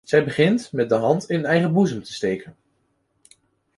Zij 0.03 0.23
begint 0.23 0.71
met 0.71 0.89
de 0.89 0.95
hand 0.95 1.29
in 1.29 1.45
eigen 1.45 1.73
boezem 1.73 2.03
te 2.03 2.13
steken. 2.13 2.55